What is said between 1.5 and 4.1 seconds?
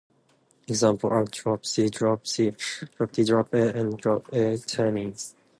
C, Drop C, Drop B, Drop A, and